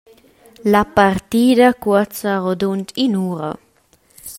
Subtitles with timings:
[0.75, 3.51] La partida cuoza rodund in’ura.